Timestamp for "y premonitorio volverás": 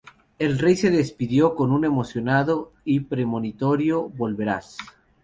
2.83-4.75